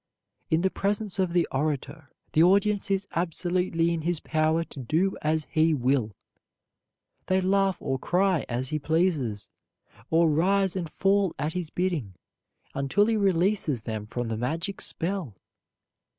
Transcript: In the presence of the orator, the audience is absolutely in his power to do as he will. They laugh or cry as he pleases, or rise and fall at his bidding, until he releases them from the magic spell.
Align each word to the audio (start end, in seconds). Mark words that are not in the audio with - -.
In 0.49 0.61
the 0.61 0.71
presence 0.71 1.19
of 1.19 1.31
the 1.31 1.47
orator, 1.51 2.09
the 2.33 2.41
audience 2.41 2.89
is 2.89 3.07
absolutely 3.11 3.93
in 3.93 4.01
his 4.01 4.19
power 4.19 4.63
to 4.63 4.79
do 4.79 5.15
as 5.21 5.45
he 5.51 5.75
will. 5.75 6.15
They 7.27 7.39
laugh 7.39 7.77
or 7.79 7.99
cry 7.99 8.43
as 8.49 8.69
he 8.69 8.79
pleases, 8.79 9.51
or 10.09 10.27
rise 10.27 10.75
and 10.75 10.89
fall 10.89 11.35
at 11.37 11.53
his 11.53 11.69
bidding, 11.69 12.15
until 12.73 13.05
he 13.05 13.15
releases 13.15 13.83
them 13.83 14.07
from 14.07 14.29
the 14.29 14.37
magic 14.37 14.81
spell. 14.81 15.35